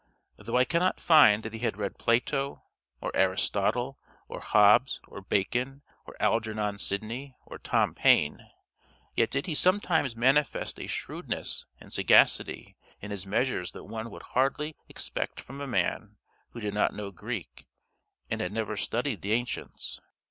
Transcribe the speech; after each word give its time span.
Though 0.37 0.57
I 0.57 0.65
cannot 0.65 0.99
find 0.99 1.43
that 1.43 1.53
he 1.53 1.59
had 1.59 1.77
read 1.77 1.99
Plato, 1.99 2.63
or 3.01 3.11
Aristotle, 3.15 3.99
or 4.27 4.39
Hobbes, 4.39 4.99
or 5.07 5.21
Bacon, 5.21 5.83
or 6.07 6.15
Algernon 6.19 6.79
Sydney, 6.79 7.35
or 7.45 7.59
Tom 7.59 7.93
Paine, 7.93 8.49
yet 9.15 9.29
did 9.29 9.45
he 9.45 9.53
sometimes 9.53 10.15
manifest 10.15 10.79
a 10.79 10.87
shrewdness 10.87 11.67
and 11.79 11.93
sagacity 11.93 12.75
in 12.99 13.11
his 13.11 13.27
measures 13.27 13.73
that 13.73 13.83
one 13.83 14.09
would 14.09 14.23
hardly 14.23 14.75
expect 14.89 15.39
from 15.39 15.61
a 15.61 15.67
man 15.67 16.17
who 16.53 16.59
did 16.59 16.73
not 16.73 16.95
know 16.95 17.11
Greek 17.11 17.67
and 18.27 18.41
had 18.41 18.51
never 18.51 18.75
studied 18.75 19.21
the 19.21 19.33
ancients. 19.33 20.01